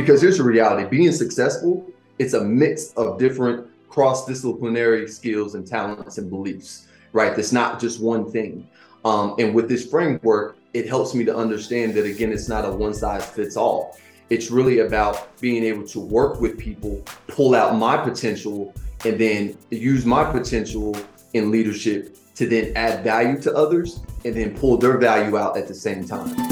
[0.00, 1.86] Because here's the reality being successful,
[2.18, 7.38] it's a mix of different cross disciplinary skills and talents and beliefs, right?
[7.38, 8.66] It's not just one thing.
[9.04, 12.70] Um, and with this framework, it helps me to understand that, again, it's not a
[12.70, 13.98] one size fits all.
[14.30, 18.72] It's really about being able to work with people, pull out my potential,
[19.04, 20.96] and then use my potential
[21.34, 25.68] in leadership to then add value to others and then pull their value out at
[25.68, 26.49] the same time.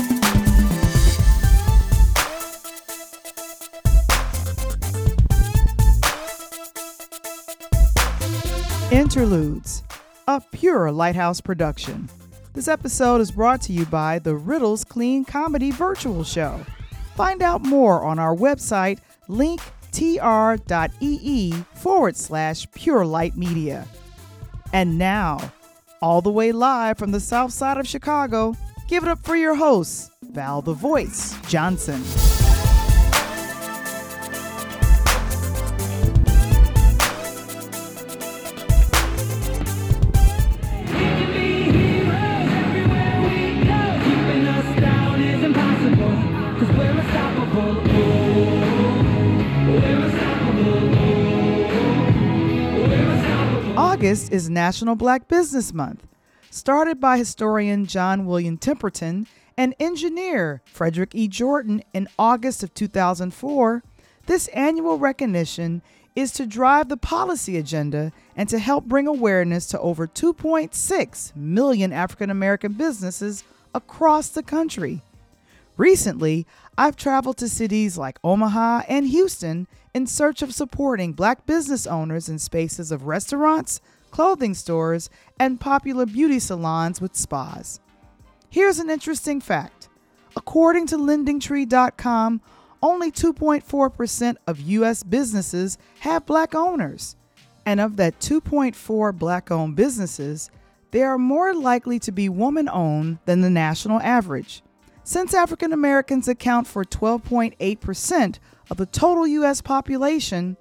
[8.91, 9.83] Interludes,
[10.27, 12.09] a pure Lighthouse production.
[12.55, 16.65] This episode is brought to you by the Riddles Clean Comedy Virtual Show.
[17.15, 19.63] Find out more on our website, linktr.ee
[21.75, 23.87] forward slash pure light media.
[24.73, 25.53] And now,
[26.01, 28.57] all the way live from the south side of Chicago,
[28.89, 32.03] give it up for your hosts, Val the Voice Johnson.
[54.09, 56.07] August is National Black Business Month.
[56.49, 61.29] Started by historian John William Templeton and engineer Frederick E.
[61.29, 63.83] Jordan in August of 2004,
[64.25, 65.83] this annual recognition
[66.17, 71.93] is to drive the policy agenda and to help bring awareness to over 2.6 million
[71.93, 75.03] African American businesses across the country.
[75.77, 76.47] Recently,
[76.79, 82.31] I've traveled to cities like Omaha and Houston in search of supporting black business owners
[82.31, 87.81] in spaces of restaurants, clothing stores, and popular beauty salons with spas.
[88.51, 89.89] Here's an interesting fact
[90.37, 92.41] according to lendingtree.com,
[92.83, 95.03] only 2.4% of U.S.
[95.03, 97.17] businesses have black owners.
[97.67, 100.51] And of that 2.4 black owned businesses,
[100.91, 104.63] they are more likely to be woman owned than the national average.
[105.05, 108.39] Since African Americans account for 12.8%
[108.71, 109.61] of the total U.S.
[109.61, 110.57] population,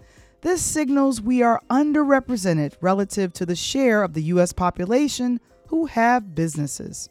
[0.47, 4.53] this signals we are underrepresented relative to the share of the U.S.
[4.53, 7.09] population who have businesses.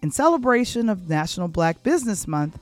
[0.00, 2.60] In celebration of National Black Business Month,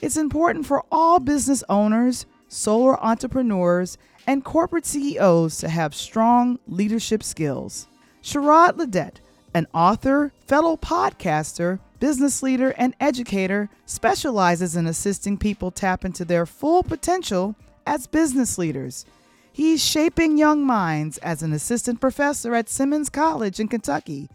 [0.00, 7.24] it's important for all business owners, solo entrepreneurs, and corporate CEOs to have strong leadership
[7.24, 7.88] skills.
[8.22, 9.16] Shirrod Le'Det,
[9.52, 16.46] an author, fellow podcaster, business leader, and educator, specializes in assisting people tap into their
[16.46, 19.04] full potential as business leaders.
[19.56, 24.28] He's shaping young minds as an assistant professor at Simmons College in Kentucky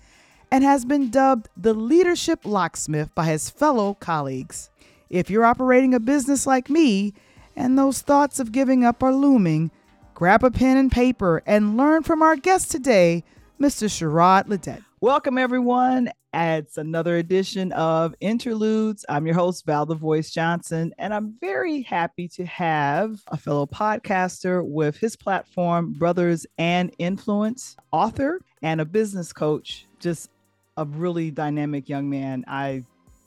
[0.50, 4.72] and has been dubbed the leadership locksmith by his fellow colleagues.
[5.12, 7.14] If you're operating a business like me
[7.56, 9.70] and those thoughts of giving up are looming,
[10.16, 13.24] grab a pen and paper and learn from our guest today,
[13.60, 13.88] Mr.
[13.88, 14.84] Shirrod Le'Det.
[15.04, 16.12] Welcome, everyone.
[16.32, 19.04] It's another edition of Interludes.
[19.10, 23.66] I'm your host, Val the Voice Johnson, and I'm very happy to have a fellow
[23.66, 29.88] podcaster with his platform, Brothers and Influence, author, and a business coach.
[30.00, 30.30] Just
[30.78, 32.46] a really dynamic young man.
[32.48, 32.86] I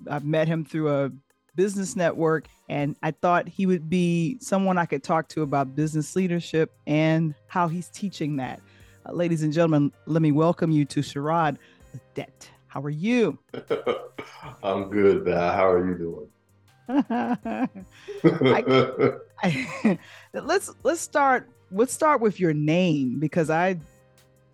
[0.09, 1.11] I've met him through a
[1.57, 6.15] business network, and I thought he would be someone I could talk to about business
[6.15, 8.61] leadership and how he's teaching that.
[9.07, 11.59] Uh, ladies and gentlemen, let me welcome you to Shirrod
[11.95, 12.49] Le'Det.
[12.69, 13.39] How are you?
[14.63, 15.53] I'm good, Val.
[15.53, 16.29] How are you doing?
[16.89, 17.69] I,
[19.43, 19.99] I,
[20.33, 23.79] let's let's start let's start with your name because I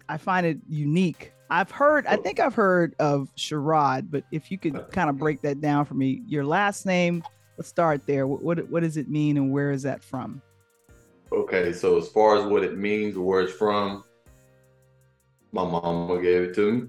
[0.08, 1.32] I find it unique.
[1.48, 5.42] I've heard I think I've heard of Shirrod, but if you could kind of break
[5.42, 7.22] that down for me, your last name.
[7.56, 8.26] Let's start there.
[8.26, 10.42] What, what what does it mean and where is that from?
[11.32, 14.02] Okay, so as far as what it means, where it's from,
[15.52, 16.88] my mama gave it to me.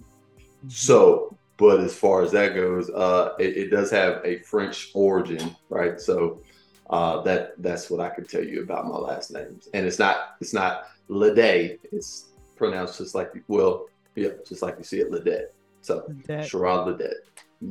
[0.67, 5.55] So, but as far as that goes, uh, it, it, does have a French origin,
[5.69, 5.99] right?
[5.99, 6.41] So
[6.89, 10.35] uh, that that's what I can tell you about my last names, and it's not
[10.39, 11.79] it's not Ledet.
[11.91, 15.47] It's pronounced just like well, yeah, just like you see it, Ledet.
[15.81, 17.13] So Shirrod Le'Det.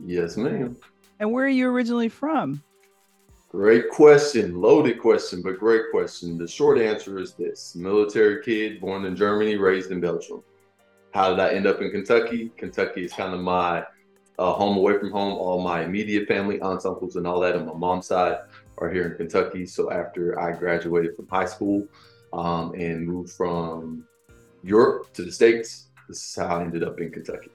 [0.05, 0.77] Yes, ma'am.
[1.21, 2.63] And where are you originally from?
[3.51, 6.39] Great question, loaded question, but great question.
[6.39, 10.43] The short answer is this: military kid, born in Germany, raised in Belgium.
[11.13, 12.51] How did I end up in Kentucky?
[12.57, 13.85] Kentucky is kind of my
[14.39, 15.35] uh, home away from home.
[15.35, 18.39] All my immediate family, aunts, uncles, and all that on my mom's side
[18.79, 19.67] are here in Kentucky.
[19.67, 21.87] So after I graduated from high school
[22.33, 24.05] um, and moved from
[24.63, 27.51] Europe to the States, this is how I ended up in Kentucky.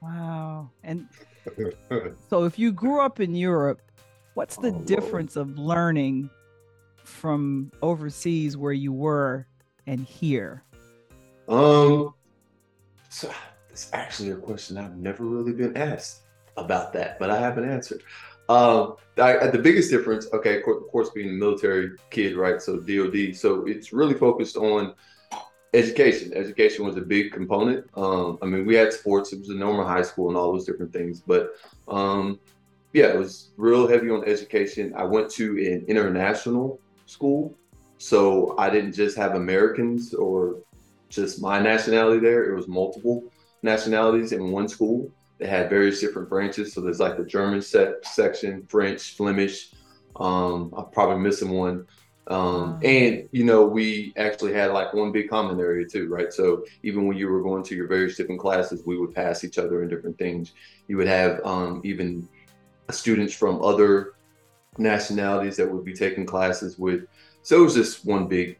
[0.00, 0.70] Wow.
[0.82, 1.08] And
[2.30, 3.82] so if you grew up in Europe,
[4.34, 5.50] what's the oh, difference Lord.
[5.50, 6.30] of learning
[7.04, 9.46] from overseas where you were
[9.86, 10.62] and here?
[11.48, 12.14] Um,
[13.14, 13.30] so
[13.70, 16.22] it's actually a question I've never really been asked
[16.56, 18.00] about that, but I have an answer.
[18.48, 22.60] Um, I, the biggest difference, okay, of course, being a military kid, right?
[22.60, 24.94] So DoD, so it's really focused on
[25.72, 26.32] education.
[26.34, 27.86] Education was a big component.
[27.94, 30.66] Um, I mean, we had sports; it was a normal high school and all those
[30.66, 31.20] different things.
[31.20, 31.54] But
[31.86, 32.40] um,
[32.92, 34.92] yeah, it was real heavy on education.
[34.96, 37.56] I went to an international school,
[37.98, 40.56] so I didn't just have Americans or
[41.14, 42.50] just my nationality there.
[42.50, 43.24] It was multiple
[43.62, 45.10] nationalities in one school.
[45.38, 46.72] They had various different branches.
[46.72, 49.72] So there's like the German set section, French, Flemish.
[50.16, 51.86] Um, I'm probably missing one.
[52.28, 56.32] Um, and you know, we actually had like one big common area too, right?
[56.32, 59.58] So even when you were going to your various different classes, we would pass each
[59.58, 60.52] other in different things.
[60.88, 62.28] You would have um, even
[62.90, 64.12] students from other
[64.78, 67.06] nationalities that would be taking classes with.
[67.42, 68.58] So it was just one big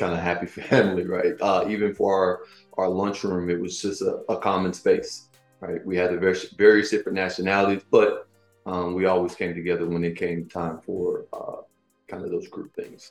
[0.00, 1.34] kind of happy family, right?
[1.40, 2.40] Uh, even for our
[2.78, 5.28] our lunchroom, it was just a, a common space,
[5.60, 5.84] right?
[5.84, 8.26] We had various, various different nationalities, but
[8.64, 11.62] um, we always came together when it came time for uh,
[12.08, 13.10] kind of those group things.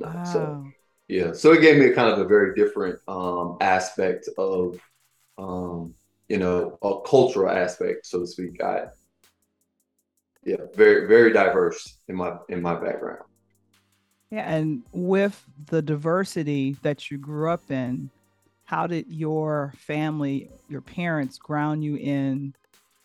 [0.00, 0.24] Wow.
[0.24, 0.72] So
[1.08, 4.80] yeah, so it gave me kind of a very different um, aspect of,
[5.36, 5.94] um,
[6.28, 8.62] you know, a cultural aspect, so to speak.
[8.62, 8.86] I,
[10.44, 13.27] yeah, very very diverse in my in my background.
[14.30, 18.10] Yeah, and with the diversity that you grew up in,
[18.64, 22.54] how did your family, your parents, ground you in?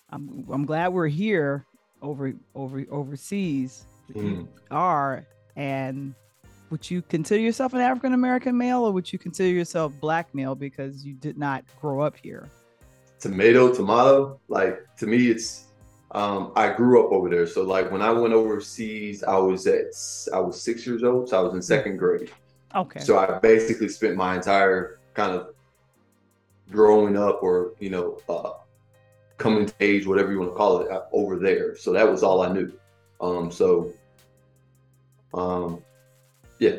[0.09, 1.65] I'm, I'm glad we're here
[2.01, 4.45] over over overseas mm.
[4.69, 5.25] are
[5.55, 6.13] and
[6.69, 10.55] would you consider yourself an African American male or would you consider yourself black male
[10.55, 12.49] because you did not grow up here?
[13.19, 14.39] Tomato, tomato.
[14.49, 15.67] Like to me, it's
[16.13, 17.47] um, I grew up over there.
[17.47, 19.95] So like when I went overseas, I was at
[20.33, 22.31] I was six years old, so I was in second grade.
[22.75, 22.99] Okay.
[22.99, 25.53] So I basically spent my entire kind of
[26.71, 28.53] growing up, or you know, uh,
[29.37, 31.75] coming to age, whatever you want to call it, uh, over there.
[31.75, 32.71] So that was all I knew.
[33.19, 33.91] Um, so,
[35.33, 35.81] um,
[36.59, 36.77] yeah,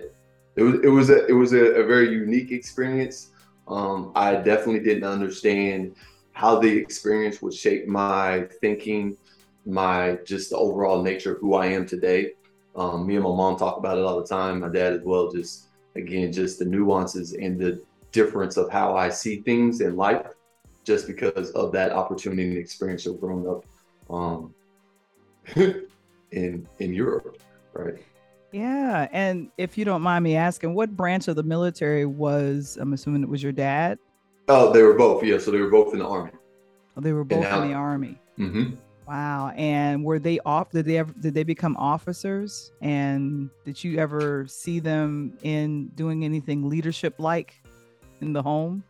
[0.57, 3.31] it was it was a it was a, a very unique experience.
[3.67, 5.97] Um, I definitely didn't understand
[6.35, 9.17] how the experience would shape my thinking,
[9.65, 12.33] my just the overall nature of who I am today.
[12.77, 14.61] Um, me and my mom talk about it all the time.
[14.61, 15.33] My dad as well.
[15.33, 17.83] Just again, just the nuances and the
[18.13, 20.27] difference of how I see things in life,
[20.85, 23.65] just because of that opportunity and experience of growing up.
[24.11, 24.55] Um,
[25.55, 27.41] in in Europe,
[27.73, 27.95] right?
[28.51, 32.77] Yeah, and if you don't mind me asking, what branch of the military was?
[32.81, 33.99] I'm assuming it was your dad.
[34.49, 35.25] Oh, they were both.
[35.25, 36.33] Yeah, so they were both in the army.
[36.97, 38.19] Oh, they were both now, in the army.
[38.39, 38.75] Mm-hmm.
[39.07, 39.53] Wow.
[39.57, 40.71] And were they off?
[40.71, 41.13] Did they ever?
[41.21, 42.73] Did they become officers?
[42.81, 47.55] And did you ever see them in doing anything leadership like
[48.21, 48.85] in the home?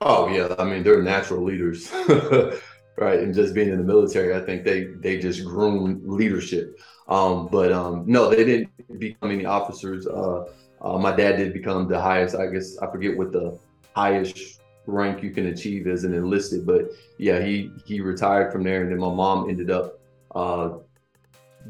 [0.00, 1.92] Oh yeah, I mean they're natural leaders.
[2.96, 3.20] right?
[3.20, 6.78] And just being in the military, I think they they just groom leadership.
[7.08, 10.06] Um, but um, no, they didn't become any officers.
[10.06, 10.44] Uh,
[10.80, 12.36] uh, my dad did become the highest.
[12.36, 13.58] I guess I forget what the
[13.94, 14.57] highest
[14.88, 18.90] rank you can achieve as an enlisted, but yeah, he he retired from there, and
[18.90, 20.00] then my mom ended up
[20.34, 20.70] uh,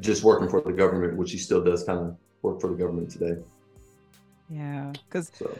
[0.00, 3.10] just working for the government, which he still does kind of work for the government
[3.10, 3.36] today.
[4.48, 5.30] Yeah, because.
[5.34, 5.56] So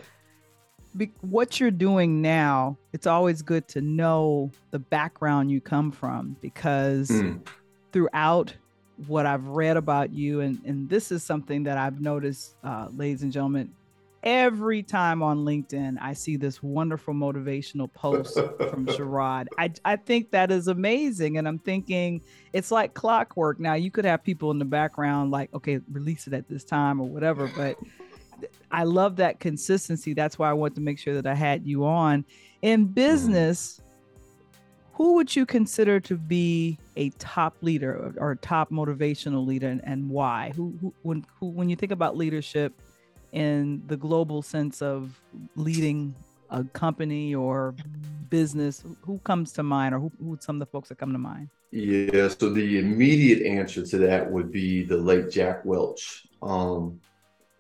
[0.96, 6.36] be, what you're doing now, it's always good to know the background you come from
[6.40, 7.40] because mm.
[7.92, 8.54] throughout
[9.06, 13.22] what I've read about you, and, and this is something that I've noticed, uh, ladies
[13.22, 13.72] and gentlemen,
[14.28, 19.46] every time on LinkedIn, I see this wonderful motivational post from Shirrod.
[19.56, 21.38] I, I think that is amazing.
[21.38, 22.20] And I'm thinking
[22.52, 23.58] it's like clockwork.
[23.58, 27.00] Now, you could have people in the background like, okay, release it at this time
[27.00, 27.78] or whatever, but
[28.70, 30.12] I love that consistency.
[30.12, 32.26] That's why I want to make sure that I had you on.
[32.60, 32.92] In mm-hmm.
[32.92, 33.80] business,
[34.92, 39.68] who would you consider to be a top leader or, or a top motivational leader
[39.68, 40.52] and, and why?
[40.54, 42.74] Who, who when who, when you think about leadership
[43.32, 45.20] in the global sense of
[45.56, 46.14] leading
[46.50, 47.74] a company or
[48.30, 51.18] business, who comes to mind or who, who some of the folks that come to
[51.18, 51.48] mind?
[51.70, 56.26] Yeah, so the immediate answer to that would be the late Jack Welch.
[56.40, 57.00] Um,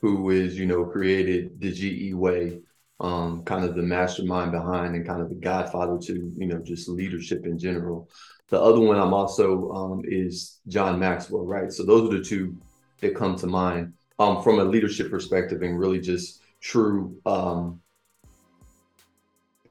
[0.00, 2.60] who is, you know, created the GE way,
[3.00, 6.88] um, kind of the mastermind behind and kind of the godfather to, you know, just
[6.88, 8.08] leadership in general.
[8.48, 11.72] The other one I'm also um, is John Maxwell, right?
[11.72, 12.56] So those are the two
[13.00, 17.80] that come to mind um, from a leadership perspective and really just true um,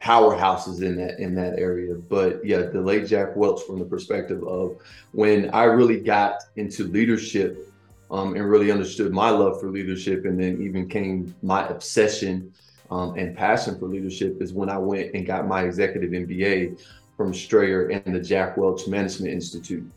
[0.01, 1.95] powerhouses in that in that area.
[1.95, 4.77] But yeah, the late Jack Welch from the perspective of
[5.11, 7.73] when I really got into leadership
[8.09, 12.53] um, and really understood my love for leadership, and then even came my obsession
[12.89, 16.81] um, and passion for leadership is when I went and got my executive MBA
[17.17, 19.89] from Strayer and the Jack Welch Management Institute.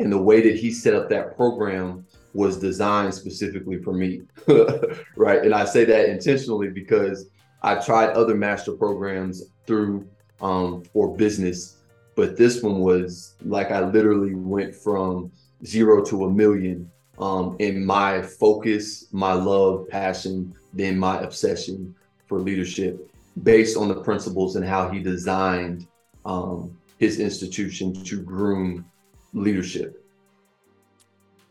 [0.00, 4.22] And the way that he set up that program was designed specifically for me,
[5.16, 5.42] right?
[5.42, 7.30] And I say that intentionally because
[7.62, 10.06] I tried other master programs through
[10.40, 11.78] um, for business,
[12.14, 15.32] but this one was like I literally went from
[15.64, 21.94] zero to a million um, in my focus, my love, passion, then my obsession
[22.26, 23.10] for leadership
[23.42, 25.86] based on the principles and how he designed
[26.24, 28.84] um, his institution to groom
[29.32, 30.04] leadership.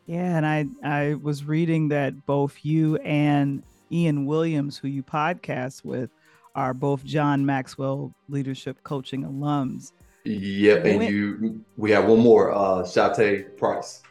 [0.08, 3.62] Yeah, and I I was reading that both you and
[3.92, 6.10] Ian Williams, who you podcast with,
[6.56, 9.92] are both John Maxwell Leadership Coaching alums.
[10.24, 14.02] Yep, and when, you we have one more, uh Shate Price.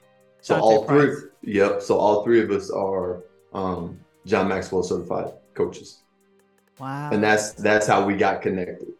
[0.42, 1.12] So all three,
[1.42, 1.82] yep.
[1.82, 6.02] So all three of us are um, John Maxwell certified coaches.
[6.78, 7.10] Wow.
[7.10, 8.92] And that's that's how we got connected.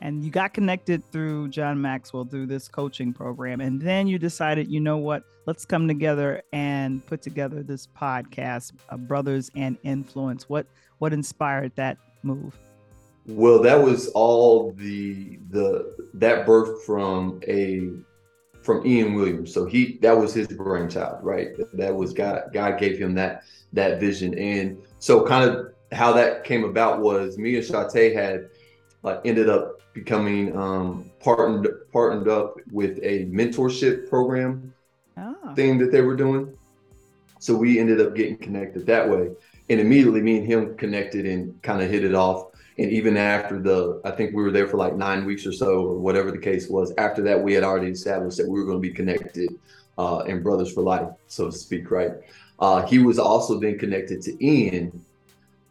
[0.00, 3.60] And you got connected through John Maxwell through this coaching program.
[3.60, 8.72] And then you decided, you know what, let's come together and put together this podcast,
[8.90, 10.48] uh, Brothers and Influence.
[10.48, 10.66] What
[10.98, 12.56] what inspired that move?
[13.26, 17.90] Well, that was all the the that birth from a
[18.62, 19.52] from Ian Williams.
[19.52, 21.48] So he that was his brainchild, right?
[21.74, 24.38] That was God God gave him that that vision.
[24.38, 28.48] And so kind of how that came about was me and Shate had
[29.02, 34.72] like ended up becoming um, partnered partnered up with a mentorship program
[35.16, 35.54] oh.
[35.54, 36.56] thing that they were doing.
[37.40, 39.30] So we ended up getting connected that way,
[39.68, 42.46] and immediately me and him connected and kind of hit it off.
[42.78, 45.84] And even after the, I think we were there for like nine weeks or so,
[45.84, 46.92] or whatever the case was.
[46.96, 49.50] After that, we had already established that we were going to be connected
[49.98, 52.12] uh, and brothers for life, so to speak, right?
[52.60, 55.04] Uh, he was also then connected to Ian,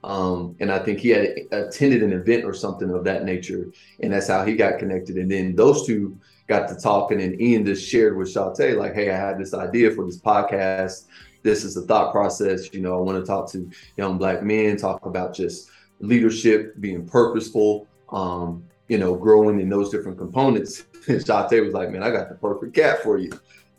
[0.04, 4.14] um, and I think he had attended an event or something of that nature, and
[4.14, 5.18] that's how he got connected.
[5.18, 9.10] And then those two got to talking, and Ian just shared with Shate, like, "Hey,
[9.10, 11.06] I had this idea for this podcast.
[11.44, 12.74] This is the thought process.
[12.74, 17.08] You know, I want to talk to young black men, talk about just leadership, being
[17.08, 22.28] purposeful, um, you know, growing in those different components." And was like, "Man, I got
[22.28, 23.32] the perfect cat for you."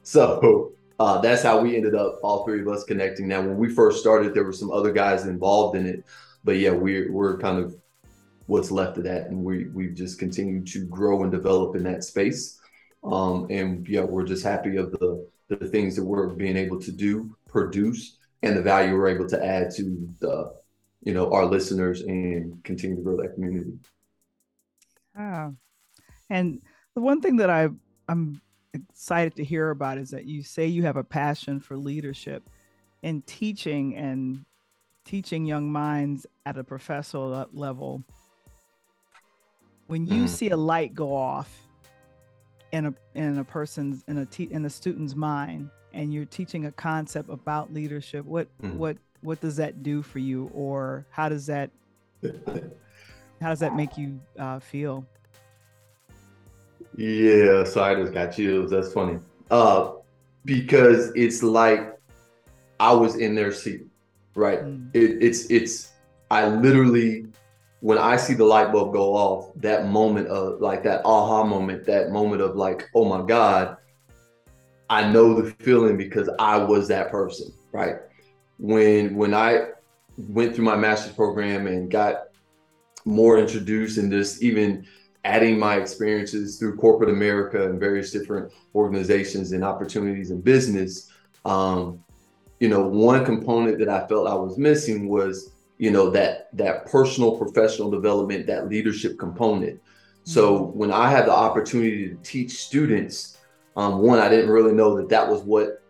[0.02, 3.28] So uh, that's how we ended up all three of us connecting.
[3.28, 6.04] Now, when we first started, there were some other guys involved in it,
[6.44, 7.76] but yeah, we're we're kind of
[8.46, 12.02] what's left of that, and we we've just continued to grow and develop in that
[12.02, 12.58] space.
[13.04, 16.92] Um, and yeah, we're just happy of the the things that we're being able to
[16.92, 20.52] do, produce, and the value we're able to add to the
[21.02, 23.72] you know our listeners and continue to grow that community.
[25.16, 25.50] Ah,
[26.28, 26.60] and
[26.94, 27.68] the one thing that I
[28.08, 28.40] I'm
[28.72, 32.48] excited to hear about is that you say you have a passion for leadership
[33.02, 34.44] and teaching and
[35.04, 38.02] teaching young minds at a professional level.
[39.86, 40.28] When you mm.
[40.28, 41.50] see a light go off
[42.72, 46.66] in a in a person's in a te- in a student's mind, and you're teaching
[46.66, 48.74] a concept about leadership, what mm.
[48.74, 51.70] what what does that do for you, or how does that
[52.22, 55.06] how does that make you uh, feel?
[56.96, 58.70] Yeah, so I just got chills.
[58.70, 59.20] That's funny.
[59.50, 59.92] Uh,
[60.44, 61.96] because it's like
[62.80, 63.86] I was in their seat,
[64.34, 64.60] right?
[64.60, 64.90] Mm.
[64.94, 65.92] It, it's it's
[66.30, 67.26] I literally
[67.80, 71.84] when I see the light bulb go off, that moment of like that aha moment,
[71.86, 73.76] that moment of like, oh my God,
[74.90, 77.96] I know the feeling because I was that person, right?
[78.58, 79.68] When when I
[80.16, 82.24] went through my master's program and got
[83.04, 84.86] more introduced and just even
[85.28, 91.10] adding my experiences through corporate America and various different organizations and opportunities in business,
[91.44, 92.02] um,
[92.60, 96.86] you know, one component that I felt I was missing was, you know, that that
[96.86, 99.80] personal professional development, that leadership component.
[100.24, 100.78] So mm-hmm.
[100.78, 103.36] when I had the opportunity to teach students,
[103.76, 105.82] um, one, I didn't really know that that was what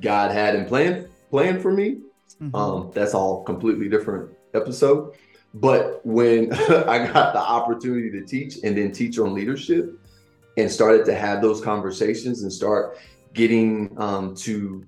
[0.00, 1.98] God had in plan plan for me.
[2.40, 2.54] Mm-hmm.
[2.54, 5.14] Um, that's all completely different episode.
[5.54, 9.98] But when I got the opportunity to teach and then teach on leadership
[10.56, 12.98] and started to have those conversations and start
[13.32, 14.86] getting um, to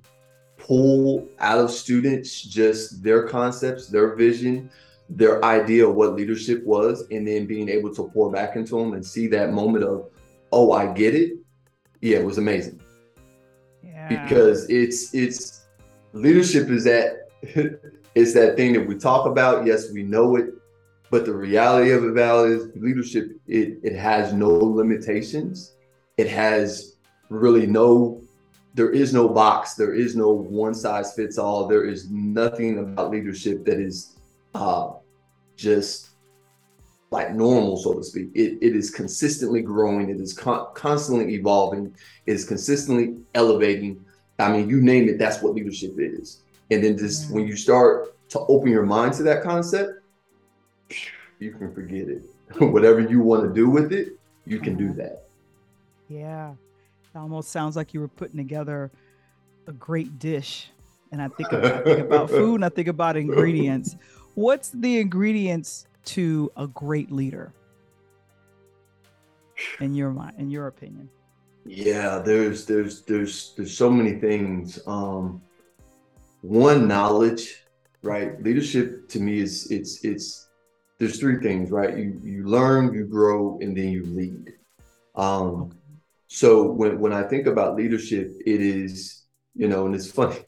[0.57, 4.71] pull out of students just their concepts, their vision,
[5.09, 8.93] their idea of what leadership was, and then being able to pour back into them
[8.93, 10.11] and see that moment of,
[10.53, 11.39] oh, I get it.
[12.01, 12.81] Yeah, it was amazing.
[13.83, 14.09] Yeah.
[14.09, 15.67] Because it's it's
[16.13, 17.29] leadership is that
[18.19, 19.67] it's that thing that we talk about.
[19.67, 20.47] Yes, we know it,
[21.11, 25.75] but the reality of it, Val, is leadership, it, it has no limitations.
[26.17, 26.97] It has
[27.31, 28.23] really no
[28.75, 31.67] there is no box, there is no one size fits all.
[31.67, 34.17] There is nothing about leadership that is
[34.55, 34.93] uh,
[35.57, 36.11] just
[37.11, 38.29] like normal, so to speak.
[38.35, 41.93] It, it is consistently growing, it is con- constantly evolving,
[42.27, 44.05] it is consistently elevating.
[44.39, 46.45] I mean, you name it, that's what leadership is.
[46.71, 50.03] And then just when you start to open your mind to that concept,
[51.39, 52.23] you can forget it.
[52.59, 55.25] Whatever you want to do with it, you can do that.
[56.09, 56.53] Yeah.
[56.53, 58.91] It almost sounds like you were putting together
[59.67, 60.71] a great dish.
[61.13, 63.97] And I think about, I think about food and I think about ingredients.
[64.35, 67.53] What's the ingredients to a great leader?
[69.81, 71.11] In your mind, in your opinion?
[71.65, 74.79] Yeah, there's there's there's there's so many things.
[74.87, 75.43] Um
[76.43, 77.65] one knowledge,
[78.03, 78.43] right?
[78.43, 80.49] Leadership to me is it's it's
[80.99, 81.97] there's three things, right?
[81.97, 84.55] You you learn, you grow, and then you lead.
[85.15, 85.73] Um
[86.29, 90.39] so when when I think about leadership, it is, you know, and it's funny.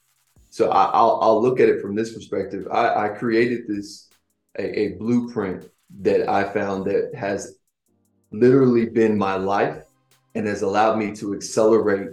[0.50, 2.66] So I, will I'll look at it from this perspective.
[2.72, 4.08] I, I created this
[4.58, 5.70] a, a blueprint
[6.00, 7.58] that I found that has
[8.32, 9.84] literally been my life
[10.34, 12.10] and has allowed me to accelerate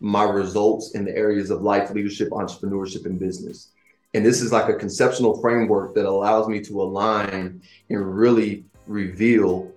[0.00, 3.72] my results in the areas of life, leadership, entrepreneurship, and business.
[4.14, 9.70] And this is like a conceptual framework that allows me to align and really reveal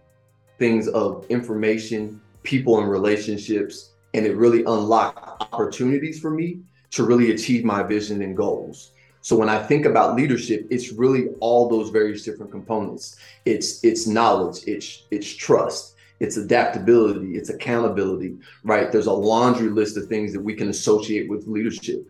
[0.57, 3.91] things of information, people, and relationships.
[4.13, 6.61] And it really unlock opportunities for me
[6.91, 8.91] to really achieve my vision and goals.
[9.21, 13.17] So when I think about leadership, it's really all those various different components.
[13.45, 15.90] It's it's knowledge, it's it's trust,
[16.21, 18.91] it's adaptability, it's accountability, right?
[18.91, 22.07] There's a laundry list of things that we can associate with leadership.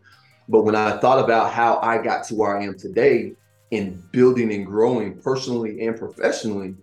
[0.50, 3.32] But when I thought about how I got to where I am today
[3.72, 6.76] in building and growing personally and professionally,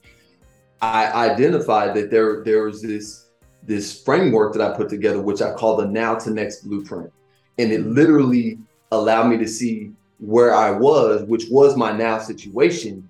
[0.81, 3.27] I identified that there there was this
[3.63, 7.13] this framework that I put together, which I call the now to next blueprint.
[7.59, 8.59] And it literally
[8.91, 13.07] allowed me to see where I was, which was my now situation,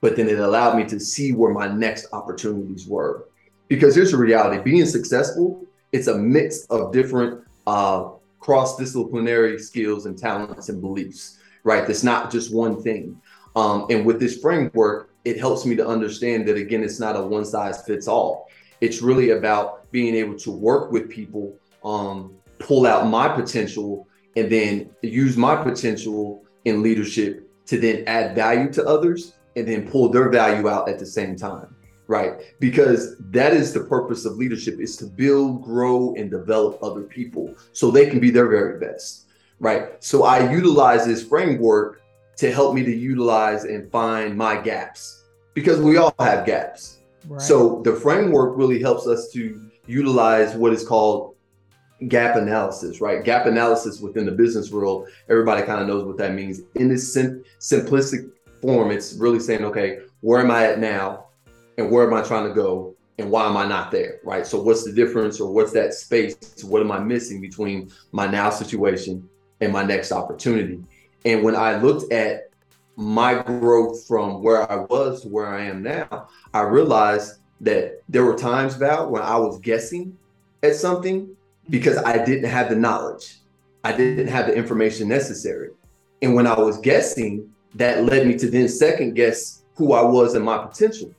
[0.00, 3.29] but then it allowed me to see where my next opportunities were
[3.70, 10.18] because here's the reality being successful it's a mix of different uh, cross-disciplinary skills and
[10.18, 11.88] talents and beliefs right?
[11.88, 13.20] It's not just one thing.
[13.56, 17.20] Um, and with this framework it helps me to understand that again it's not a
[17.22, 18.48] one size fits all
[18.80, 24.06] it's really about being able to work with people um, pull out my potential
[24.36, 29.90] and then use my potential in leadership to then add value to others and then
[29.90, 31.74] pull their value out at the same time
[32.10, 32.40] right?
[32.58, 37.54] Because that is the purpose of leadership is to build, grow, and develop other people
[37.72, 39.28] so they can be their very best,
[39.60, 40.02] right?
[40.02, 42.02] So I utilize this framework
[42.38, 45.22] to help me to utilize and find my gaps
[45.54, 46.98] because we all have gaps.
[47.28, 47.40] Right.
[47.40, 51.36] So the framework really helps us to utilize what is called
[52.08, 53.22] gap analysis, right?
[53.22, 56.62] Gap analysis within the business world, everybody kind of knows what that means.
[56.74, 61.26] In this sim- simplistic form, it's really saying, okay, where am I at now?
[61.80, 64.20] And where am I trying to go and why am I not there?
[64.22, 64.46] Right.
[64.46, 66.36] So what's the difference or what's that space?
[66.62, 69.28] What am I missing between my now situation
[69.60, 70.82] and my next opportunity?
[71.24, 72.50] And when I looked at
[72.96, 78.24] my growth from where I was to where I am now, I realized that there
[78.24, 80.16] were times, Val, when I was guessing
[80.62, 81.34] at something
[81.70, 83.38] because I didn't have the knowledge.
[83.84, 85.70] I didn't have the information necessary.
[86.20, 90.34] And when I was guessing, that led me to then second guess who I was
[90.34, 91.14] and my potential.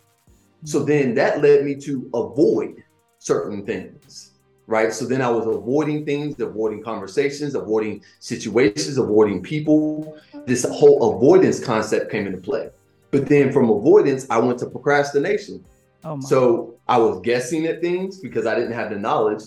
[0.63, 2.84] So then that led me to avoid
[3.17, 4.34] certain things,
[4.67, 4.93] right?
[4.93, 10.19] So then I was avoiding things, avoiding conversations, avoiding situations, avoiding people.
[10.45, 12.69] This whole avoidance concept came into play.
[13.10, 15.63] But then from avoidance, I went to procrastination.
[16.04, 19.43] Oh so I was guessing at things because I didn't have the knowledge.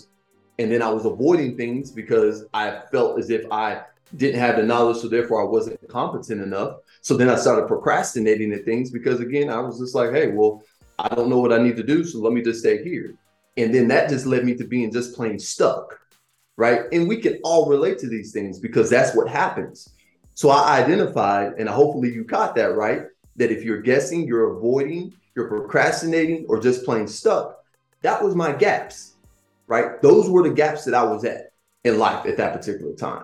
[0.57, 3.83] And then I was avoiding things because I felt as if I
[4.15, 6.77] didn't have the knowledge, so therefore I wasn't competent enough.
[7.01, 10.63] So then I started procrastinating at things because again, I was just like, hey, well,
[10.99, 13.15] I don't know what I need to do, so let me just stay here.
[13.57, 15.99] And then that just led me to being just plain stuck,
[16.57, 16.81] right?
[16.91, 19.89] And we can all relate to these things because that's what happens.
[20.33, 23.03] So I identified, and hopefully you got that right,
[23.37, 27.59] that if you're guessing, you're avoiding, you're procrastinating, or just plain stuck,
[28.01, 29.13] that was my gaps,
[29.67, 30.01] right?
[30.01, 31.53] Those were the gaps that I was at
[31.83, 33.23] in life at that particular time.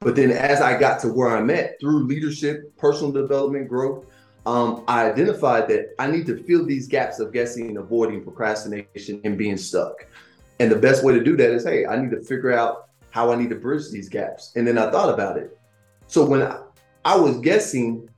[0.00, 4.06] But then as I got to where I'm at through leadership, personal development, growth,
[4.46, 9.36] um, I identified that I need to fill these gaps of guessing, avoiding procrastination, and
[9.36, 10.06] being stuck.
[10.58, 13.32] And the best way to do that is, hey, I need to figure out how
[13.32, 14.52] I need to bridge these gaps.
[14.56, 15.58] And then I thought about it.
[16.06, 16.60] So when I,
[17.04, 18.08] I was guessing,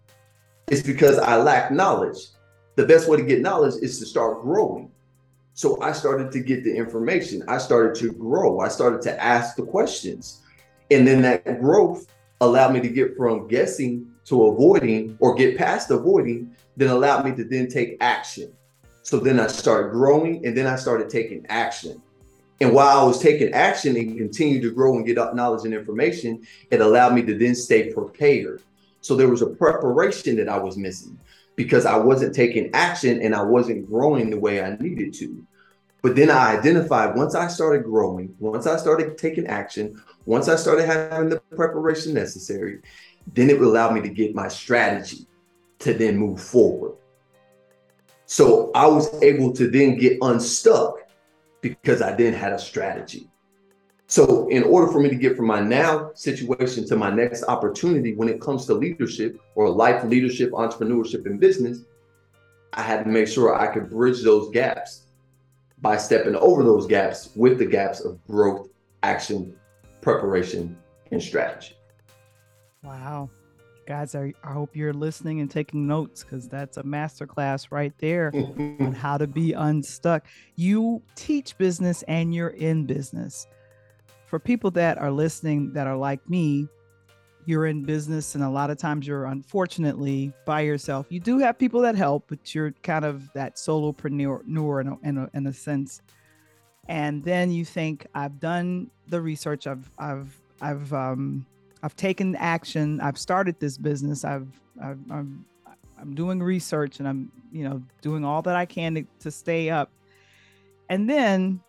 [0.68, 2.18] it's because I lack knowledge.
[2.76, 4.90] The best way to get knowledge is to start growing.
[5.54, 7.42] So I started to get the information.
[7.48, 8.60] I started to grow.
[8.60, 10.40] I started to ask the questions.
[10.90, 12.06] And then that growth
[12.40, 17.34] allowed me to get from guessing to avoiding or get past avoiding, then allowed me
[17.36, 18.52] to then take action.
[19.02, 22.00] So then I started growing and then I started taking action.
[22.60, 25.74] And while I was taking action and continue to grow and get up knowledge and
[25.74, 28.62] information, it allowed me to then stay prepared.
[29.00, 31.18] So there was a preparation that I was missing
[31.56, 35.44] because I wasn't taking action and I wasn't growing the way I needed to.
[36.02, 40.56] But then I identified once I started growing, once I started taking action, once I
[40.56, 42.80] started having the preparation necessary,
[43.26, 45.26] then it would allow me to get my strategy
[45.80, 46.94] to then move forward.
[48.26, 50.98] So I was able to then get unstuck
[51.60, 53.28] because I then had a strategy.
[54.06, 58.14] So, in order for me to get from my now situation to my next opportunity
[58.14, 61.84] when it comes to leadership or life leadership, entrepreneurship, and business,
[62.74, 65.06] I had to make sure I could bridge those gaps
[65.80, 68.68] by stepping over those gaps with the gaps of growth,
[69.02, 69.56] action,
[70.02, 70.76] preparation,
[71.10, 71.74] and strategy.
[72.82, 73.30] Wow.
[73.86, 78.32] Guys, I, I hope you're listening and taking notes because that's a masterclass right there
[78.34, 80.26] on how to be unstuck.
[80.56, 83.46] You teach business and you're in business
[84.32, 86.66] for people that are listening that are like me,
[87.44, 91.06] you're in business and a lot of times you're unfortunately by yourself.
[91.10, 95.18] You do have people that help, but you're kind of that solopreneur in a, in
[95.18, 96.00] a, in a sense.
[96.88, 99.66] And then you think, I've done the research.
[99.66, 101.44] I've, I've, I've, um,
[101.82, 103.00] I've taken action.
[103.00, 104.24] I've started this business.
[104.24, 104.48] I've,
[104.80, 105.44] I've I'm,
[106.00, 109.70] I'm doing research and I'm, you know, doing all that I can to, to stay
[109.70, 109.90] up.
[110.88, 111.60] And then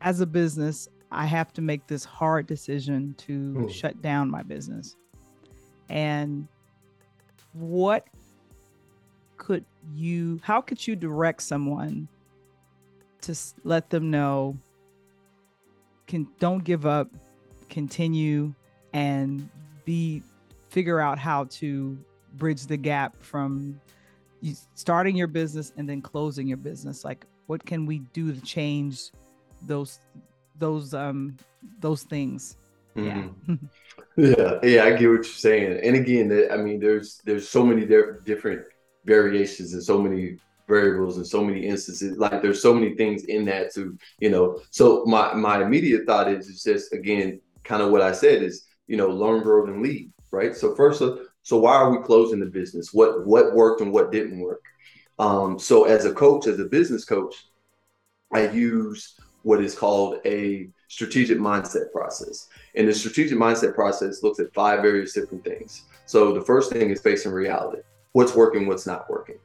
[0.00, 3.70] as a business, I have to make this hard decision to mm.
[3.70, 4.96] shut down my business.
[5.88, 6.48] And
[7.52, 8.06] what
[9.36, 12.08] could you, how could you direct someone
[13.22, 14.56] to let them know,
[16.06, 17.08] can don't give up,
[17.68, 18.54] continue,
[18.92, 19.48] and
[19.84, 20.22] be
[20.68, 21.98] figure out how to
[22.34, 23.80] bridge the gap from
[24.74, 29.10] starting your business and then closing your business like what can we do to change
[29.66, 30.00] those
[30.58, 31.36] those um
[31.80, 32.56] those things.
[32.96, 33.54] Mm-hmm.
[34.16, 34.28] Yeah.
[34.36, 35.80] yeah, yeah, I get what you're saying.
[35.82, 38.62] And again, I mean, there's there's so many different
[39.04, 40.36] variations and so many
[40.68, 42.18] variables and so many instances.
[42.18, 44.60] Like there's so many things in that to you know.
[44.70, 48.64] So my my immediate thought is is just again kind of what I said is
[48.86, 50.12] you know learn, grow, and lead.
[50.30, 50.56] Right.
[50.56, 51.02] So first,
[51.42, 52.92] so why are we closing the business?
[52.92, 54.62] What what worked and what didn't work?
[55.18, 57.34] Um, so as a coach, as a business coach,
[58.32, 62.48] I use what is called a strategic mindset process.
[62.74, 65.84] And the strategic mindset process looks at five various different things.
[66.06, 67.82] So the first thing is facing reality.
[68.12, 69.38] What's working, what's not working.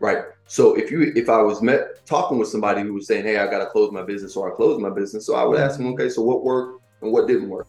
[0.00, 0.24] Right.
[0.46, 3.46] So if you if I was met talking with somebody who was saying, Hey, I
[3.46, 5.26] gotta close my business or I closed my business.
[5.26, 7.66] So I would ask them, okay, so what worked and what didn't work?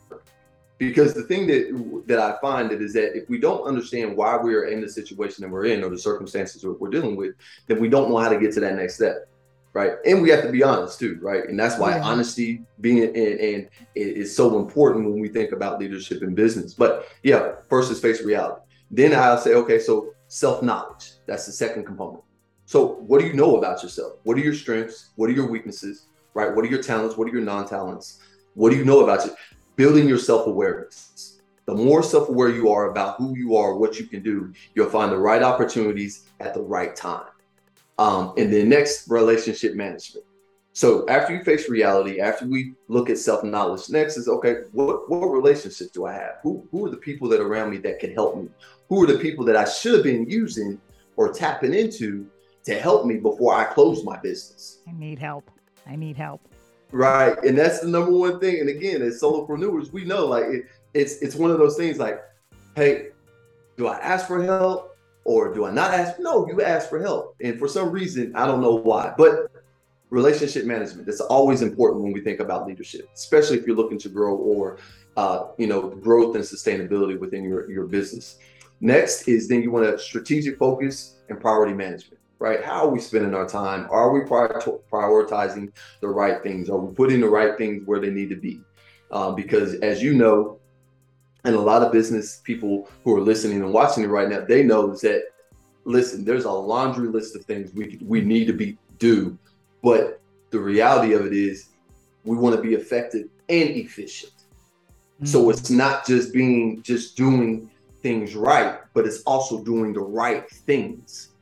[0.78, 4.36] Because the thing that that I find that is that if we don't understand why
[4.38, 7.36] we are in the situation that we're in or the circumstances that we're dealing with,
[7.68, 9.30] then we don't know how to get to that next step
[9.76, 9.98] right?
[10.06, 11.48] And we have to be honest too, right?
[11.50, 12.04] And that's why yeah.
[12.04, 16.74] honesty being and, and is so important when we think about leadership in business.
[16.74, 18.62] But yeah, first is face reality.
[18.90, 21.12] Then I'll say, okay, so self knowledge.
[21.28, 22.24] That's the second component.
[22.66, 24.14] So what do you know about yourself?
[24.24, 25.12] What are your strengths?
[25.18, 26.08] What are your weaknesses?
[26.34, 26.56] Right?
[26.56, 27.18] What are your talents?
[27.18, 28.22] What are your non talents?
[28.54, 29.36] What do you know about you?
[29.76, 31.42] Building your self awareness.
[31.66, 34.90] The more self aware you are about who you are, what you can do, you'll
[34.90, 37.28] find the right opportunities at the right time.
[37.98, 40.26] Um, and then next, relationship management.
[40.74, 44.64] So after you face reality, after we look at self knowledge, next is okay.
[44.74, 46.36] What what relationship do I have?
[46.44, 48.50] Who who are the people that are around me that can help me?
[48.90, 50.80] Who are the people that I should have been using
[51.16, 52.28] or tapping into
[52.66, 54.80] to help me before I close my business?
[54.88, 55.50] I need help.
[55.88, 56.42] I need help.
[56.96, 58.60] Right, and that's the number one thing.
[58.62, 62.22] And again, as solopreneurs, we know like it, it's it's one of those things like,
[62.76, 63.10] hey,
[63.78, 64.96] do I ask for help?
[65.26, 66.20] or do I not ask?
[66.20, 67.36] No, you ask for help.
[67.42, 69.52] And for some reason, I don't know why, but
[70.12, 74.10] relationship management, that's always important when we think about leadership, especially if you're looking to
[74.10, 74.78] grow or,
[75.18, 78.38] uh, you know, growth and sustainability within your, your business.
[78.82, 82.64] Next is then you want to strategic focus and priority management, right?
[82.64, 83.88] How are we spending our time?
[83.90, 85.72] Are we prioritizing
[86.02, 86.70] the right things?
[86.70, 88.62] Are we putting the right things where they need to be?
[89.12, 90.60] Um, because as you know,
[91.44, 94.64] and a lot of business people who are listening and watching it right now, they
[94.64, 95.24] know that
[95.86, 99.38] listen, there's a laundry list of things we we need to be do,
[99.84, 100.20] but
[100.50, 101.70] the reality of it is
[102.24, 104.34] we want to be effective and efficient.
[104.34, 105.26] Mm-hmm.
[105.26, 107.70] So it's not just being just doing
[108.02, 111.35] things right, but it's also doing the right things.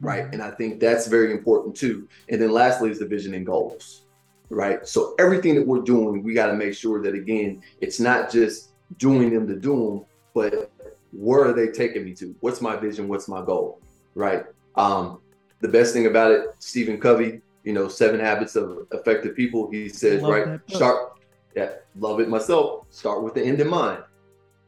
[0.00, 0.24] Right.
[0.24, 0.34] Mm-hmm.
[0.34, 2.08] And I think that's very important too.
[2.28, 4.02] And then lastly is the vision and goals.
[4.50, 4.86] right?
[4.86, 8.70] So everything that we're doing, we got to make sure that again, it's not just
[8.96, 10.70] doing them to do them, but
[11.12, 12.34] where are they taking me to?
[12.40, 13.08] What's my vision?
[13.08, 13.80] What's my goal?
[14.14, 14.44] Right.
[14.76, 15.20] Um,
[15.60, 19.88] the best thing about it, Stephen Covey, you know, Seven Habits of Effective People, he
[19.88, 21.18] says, right, start,
[21.56, 22.86] yeah, love it myself.
[22.90, 24.02] Start with the end in mind,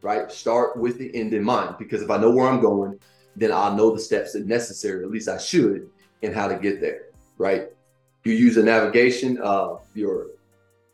[0.02, 0.30] right?
[0.30, 2.98] Start with the end in mind because if I know where I'm going,
[3.36, 5.88] then I'll know the steps that necessary, at least I should,
[6.22, 7.06] and how to get there,
[7.38, 7.68] right?
[8.24, 10.28] You use a navigation, uh, your,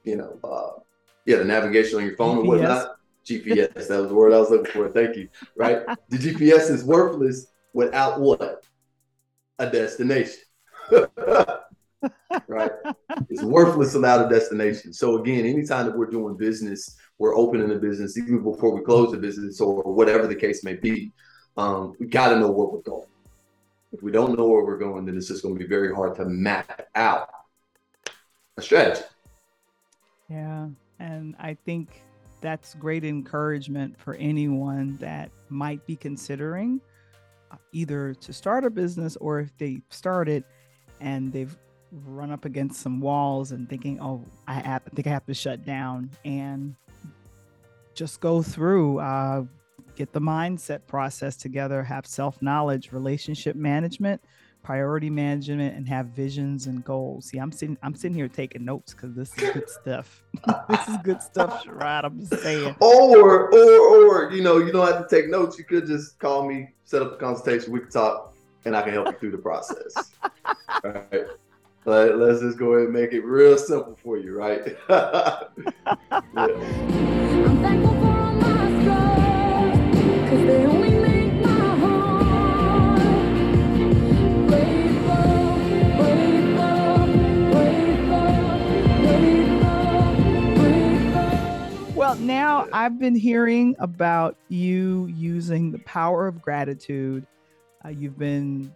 [0.05, 0.81] you know, uh,
[1.25, 2.43] yeah, the navigation on your phone GPS.
[2.43, 2.97] or whatnot.
[3.27, 4.89] GPS, that was the word I was looking for.
[4.89, 5.29] Thank you.
[5.57, 5.85] Right?
[6.09, 8.65] the GPS is worthless without what?
[9.59, 10.41] A destination.
[12.47, 12.71] right?
[13.29, 14.93] It's worthless without a destination.
[14.93, 19.11] So again, anytime that we're doing business, we're opening a business, even before we close
[19.11, 21.13] the business or whatever the case may be,
[21.57, 23.07] um, we got to know where we're going.
[23.93, 26.17] If we don't know where we're going, then it's just going to be very hard
[26.17, 27.31] to map out
[28.57, 29.03] a strategy.
[30.29, 32.03] Yeah, and I think
[32.41, 36.81] that's great encouragement for anyone that might be considering
[37.51, 40.45] uh, either to start a business or if they started
[41.01, 41.57] and they've
[42.05, 45.35] run up against some walls and thinking, oh, I, have, I think I have to
[45.35, 46.75] shut down and
[47.95, 49.45] just go through, uh,
[49.97, 54.21] get the mindset process together, have self knowledge, relationship management,
[54.63, 57.27] priority management, and have visions and goals.
[57.27, 60.25] See, I'm sitting, I'm sitting here taking notes because this is good stuff.
[60.69, 62.05] this is good stuff, Shirrod.
[62.05, 62.75] I'm just saying.
[62.81, 65.59] Or, or, or, you know, you don't have to take notes.
[65.59, 67.73] You could just call me, set up a consultation.
[67.73, 68.35] We can talk,
[68.65, 69.95] and I can help you through the process.
[70.25, 70.33] All
[70.85, 71.27] right.
[71.85, 74.77] Let, let's just go ahead and make it real simple for you, right?
[76.37, 77.93] yeah.
[92.19, 97.27] Now I've been hearing about you using the power of gratitude.
[97.85, 98.73] Uh, you've been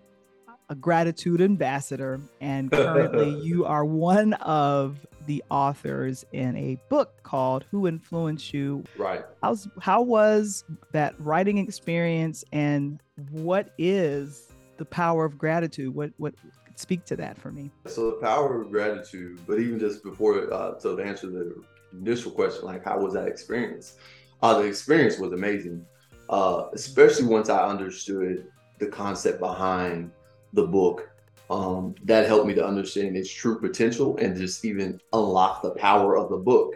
[0.68, 7.64] a gratitude ambassador, and currently you are one of the authors in a book called
[7.70, 8.84] Who Influenced You.
[8.96, 9.24] Right.
[9.42, 13.00] How's, how was that writing experience, and
[13.30, 15.94] what is the power of gratitude?
[15.94, 16.34] What what
[16.76, 17.70] speak to that for me?
[17.86, 22.30] So the power of gratitude, but even just before, uh, so to answer the initial
[22.30, 23.96] question, like how was that experience?
[24.42, 25.84] Uh, the experience was amazing,
[26.28, 28.46] uh, especially once I understood
[28.78, 30.10] the concept behind
[30.52, 31.08] the book.
[31.50, 36.16] Um, that helped me to understand its true potential and just even unlock the power
[36.16, 36.74] of the book.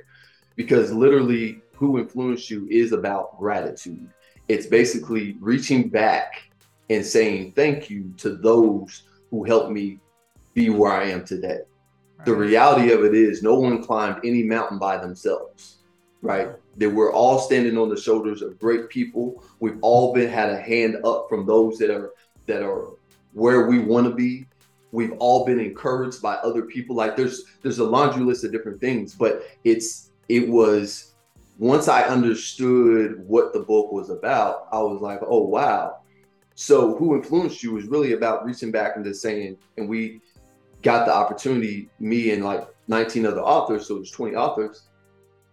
[0.56, 4.08] Because literally, who influenced you is about gratitude.
[4.48, 6.42] It's basically reaching back
[6.90, 9.98] and saying thank you to those who helped me
[10.54, 11.60] be where I am today
[12.24, 15.74] the reality of it is no one climbed any mountain by themselves
[16.24, 16.48] right?
[16.78, 19.44] That we're all standing on the shoulders of great people.
[19.60, 22.12] We've all been had a hand up from those that are
[22.46, 22.88] that are
[23.32, 24.46] where we want to be.
[24.90, 26.96] We've all been encouraged by other people.
[26.96, 31.12] Like there's there's a laundry list of different things but it's it was
[31.58, 35.98] once i understood what the book was about i was like oh wow.
[36.56, 40.20] So who influenced you is really about reaching back and just saying and we
[40.84, 44.88] got the opportunity, me and like 19 other authors, so it was 20 authors,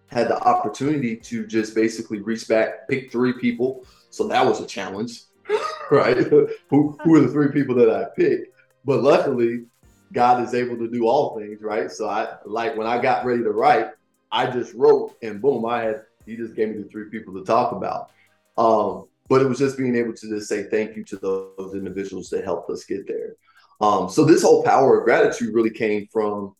[0.07, 3.85] had the opportunity to just basically reach back, pick three people.
[4.09, 5.21] So that was a challenge,
[5.91, 6.17] right?
[6.17, 8.47] who, who are the three people that I picked?
[8.83, 9.65] But luckily,
[10.11, 11.89] God is able to do all things, right?
[11.89, 13.87] So I like when I got ready to write,
[14.31, 17.45] I just wrote and boom, I had he just gave me the three people to
[17.45, 18.09] talk about.
[18.57, 22.29] Um, but it was just being able to just say thank you to those individuals
[22.29, 23.35] that helped us get there.
[23.81, 26.55] Um, so this whole power of gratitude really came from,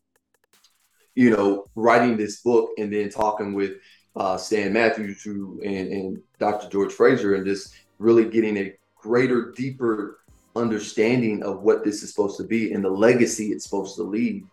[1.13, 3.73] you know, writing this book and then talking with
[4.15, 6.67] uh, Stan Matthews who, and, and Dr.
[6.69, 10.19] George Fraser and just really getting a greater, deeper
[10.55, 14.43] understanding of what this is supposed to be and the legacy it's supposed to leave.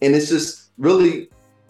[0.00, 1.28] And it's just really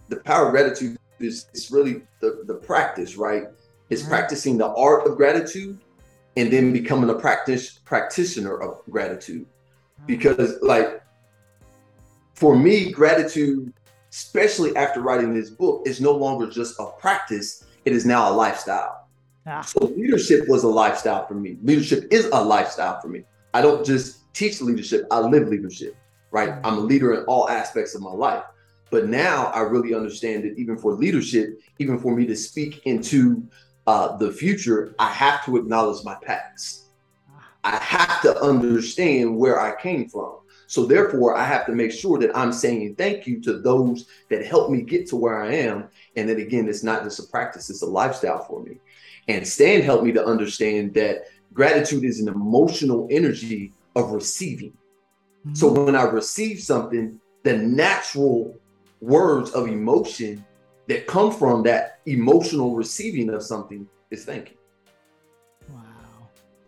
[0.08, 3.44] the power of gratitude is it's really the, the practice, right?
[3.90, 4.10] It's right.
[4.10, 5.78] practicing the art of gratitude
[6.36, 9.46] and then becoming a practice practitioner of gratitude
[10.06, 11.02] because like
[12.34, 13.72] for me gratitude
[14.10, 17.64] especially after writing this book is no longer just a practice.
[17.84, 19.08] It is now a lifestyle.
[19.46, 19.60] Ah.
[19.60, 21.58] so leadership was a lifestyle for me.
[21.62, 23.24] Leadership is a lifestyle for me.
[23.52, 25.96] I don't just teach leadership i live leadership
[26.30, 26.50] right?
[26.50, 26.66] Mm-hmm.
[26.66, 28.44] i'm a leader in all aspects of my life.
[28.90, 33.48] But now i really understand that even for leadership even for me to speak into
[33.86, 36.83] uh, the future i have to acknowledge my past
[37.64, 40.38] I have to understand where I came from.
[40.66, 44.46] So therefore, I have to make sure that I'm saying thank you to those that
[44.46, 45.88] helped me get to where I am.
[46.16, 48.78] And then again, it's not just a practice, it's a lifestyle for me.
[49.28, 54.72] And Stan helped me to understand that gratitude is an emotional energy of receiving.
[54.72, 55.54] Mm-hmm.
[55.54, 58.58] So when I receive something, the natural
[59.00, 60.44] words of emotion
[60.88, 64.56] that come from that emotional receiving of something is thank you.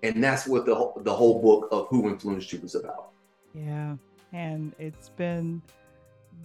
[0.07, 3.11] And that's what the, the whole book of Who Influenced You is about.
[3.55, 3.97] Yeah.
[4.33, 5.63] And it's been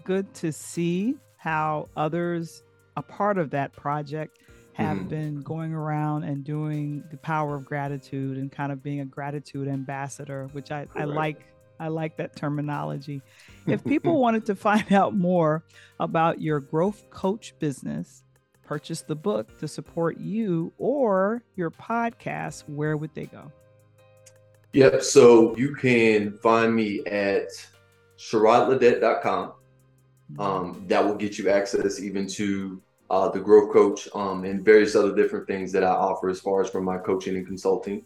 [0.04, 2.63] good to see how others,
[2.97, 4.39] a part of that project,
[4.74, 5.08] have mm-hmm.
[5.08, 9.67] been going around and doing the power of gratitude and kind of being a gratitude
[9.67, 11.45] ambassador, which I, I like.
[11.80, 13.24] I like that terminology.
[13.65, 15.63] If people wanted to find out more
[16.00, 18.24] about your growth coach business,
[18.63, 23.52] purchase the book to support you or your podcast, where would they go?
[24.74, 25.04] Yep.
[25.04, 27.50] So you can find me at
[28.17, 29.54] shirrodledet.com.
[30.39, 34.95] Um, that will get you access even to uh, the growth coach um, and various
[34.95, 38.06] other different things that I offer as far as from my coaching and consulting.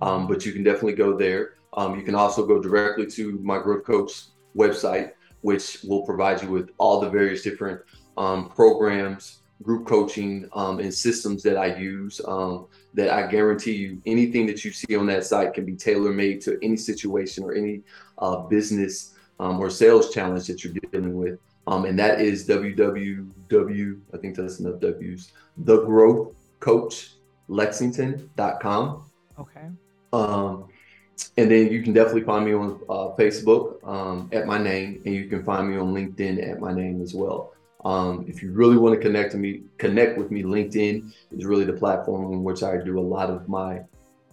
[0.00, 1.54] Um, but you can definitely go there.
[1.74, 6.48] Um, you can also go directly to my growth coach website, which will provide you
[6.48, 7.82] with all the various different
[8.16, 12.20] um, programs, group coaching, um, and systems that I use.
[12.26, 16.12] Um, that I guarantee you, anything that you see on that site can be tailor
[16.12, 17.82] made to any situation or any
[18.18, 21.38] uh, business um, or sales challenge that you're dealing with.
[21.66, 24.00] Um, and that is www.
[24.14, 25.32] I think that's enough W's.
[25.58, 27.12] The Growth Coach
[27.48, 29.04] Lexington.com.
[29.38, 29.68] Okay.
[30.12, 30.68] Um,
[31.36, 35.14] and then you can definitely find me on uh, Facebook um, at my name, and
[35.14, 37.52] you can find me on LinkedIn at my name as well.
[37.86, 40.42] Um, if you really want to connect to me, connect with me.
[40.42, 43.82] LinkedIn is really the platform in which I do a lot of my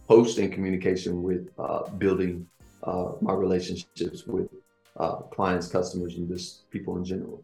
[0.08, 2.48] post and communication with uh, building
[2.82, 4.50] uh, my relationships with
[4.98, 7.44] uh, clients, customers, and just people in general.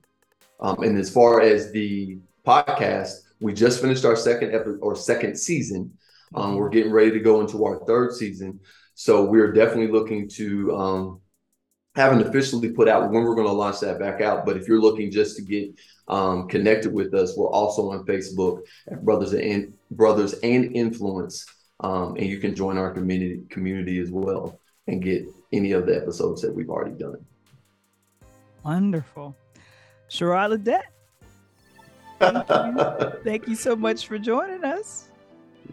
[0.60, 5.38] Um, and as far as the podcast, we just finished our second episode or second
[5.38, 5.94] season.
[6.34, 8.60] Um, we're getting ready to go into our third season.
[8.96, 11.22] So we're definitely looking to um,
[12.00, 14.46] haven't officially put out when we're going to launch that back out.
[14.46, 18.62] But if you're looking just to get um, connected with us, we're also on Facebook
[18.90, 21.46] at Brothers and Brothers and Influence,
[21.82, 25.96] um, and you can join our community community as well and get any of the
[25.96, 27.24] episodes that we've already done.
[28.64, 29.36] Wonderful,
[30.10, 30.84] Shirrod Le'Det.
[32.20, 33.20] Thank you.
[33.24, 35.10] thank you so much for joining us.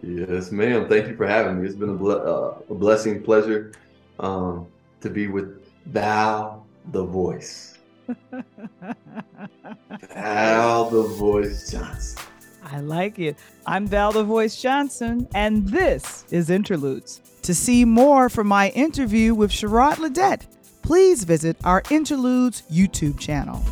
[0.02, 0.88] Yes, ma'am.
[0.88, 1.66] Thank you for having me.
[1.66, 3.72] It's been a, ble- uh, a blessing, pleasure
[4.20, 4.66] um,
[5.00, 7.78] to be with Val the Voice.
[10.14, 12.24] Val the Voice Johnson.
[12.64, 13.36] I like it.
[13.66, 17.20] I'm Val the Voice Johnson, and this is Interludes.
[17.42, 20.46] To see more from my interview with Shirrod Le'Det,
[20.82, 23.62] please visit our Interludes YouTube channel.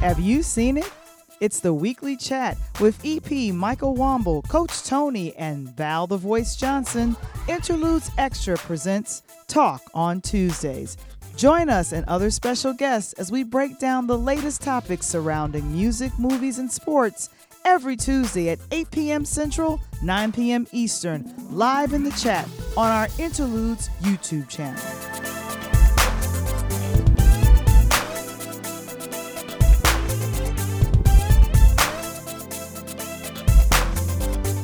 [0.00, 0.90] Have you seen it?
[1.40, 7.16] It's the weekly chat with EP Michael Wamble, Coach Tony, and Val the Voice Johnson.
[7.46, 10.96] Interludes Extra presents Talk on Tuesdays.
[11.36, 16.10] Join us and other special guests as we break down the latest topics surrounding music,
[16.18, 17.28] movies, and sports
[17.64, 19.24] every Tuesday at 8 p.m.
[19.24, 20.66] Central, 9 p.m.
[20.72, 25.47] Eastern, live in the chat on our Interludes YouTube channel.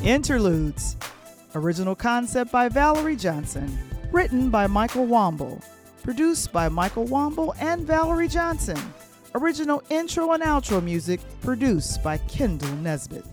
[0.04, 0.96] Interludes.
[1.54, 3.78] Original concept by Valerie Johnson.
[4.12, 5.62] Written by Michael Wamble.
[6.02, 8.76] Produced by Michael Wamble and Valerie Johnson.
[9.34, 13.24] Original intro and outro music produced by Kendall Nesbitt.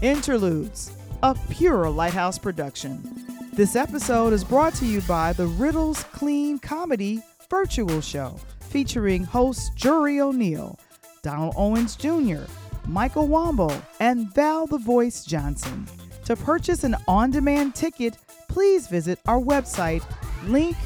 [0.00, 0.90] Interludes,
[1.22, 3.24] a pure Lighthouse production.
[3.52, 9.70] This episode is brought to you by the Riddles Clean Comedy Virtual Show, featuring hosts
[9.76, 10.76] Jury O'Neill,
[11.22, 12.46] Donald Owens Jr.,
[12.86, 15.86] Michael Wamble, and Val the Voice Johnson.
[16.24, 18.16] To purchase an on demand ticket,
[18.48, 20.02] please visit our website,
[20.44, 20.80] linktr.ee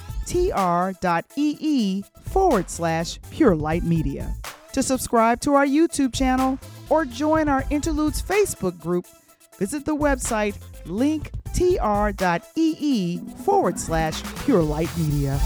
[2.25, 4.35] forward slash Pure Light Media.
[4.73, 6.59] To subscribe to our YouTube channel
[6.91, 9.07] or join our Interludes Facebook group,
[9.59, 11.31] visit the website linktr.ee
[13.45, 15.41] forward slash Pure Light Media.